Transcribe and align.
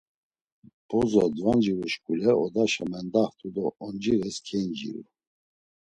Bozo 0.87 1.23
danciruşkule 1.37 2.31
odaşa 2.43 2.85
kamaxtu 2.91 3.47
do 3.55 3.65
oncires 3.85 4.37
keinciru. 4.47 5.03